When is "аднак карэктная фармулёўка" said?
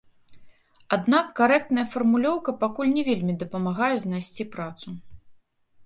0.97-2.57